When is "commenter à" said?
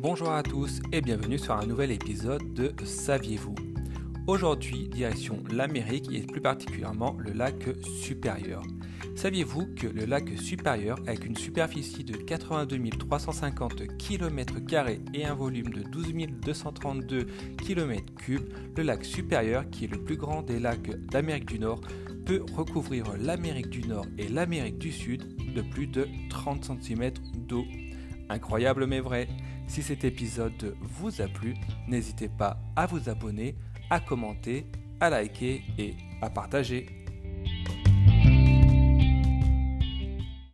34.00-35.10